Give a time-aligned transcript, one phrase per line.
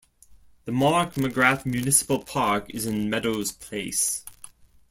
[0.65, 4.25] The Mark McGrath Municipal Park is in Meadows Place.